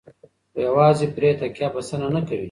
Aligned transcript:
خو 0.51 0.57
یوازې 0.67 1.07
پرې 1.15 1.29
تکیه 1.39 1.67
بسنه 1.73 2.07
نه 2.15 2.21
کوي. 2.27 2.39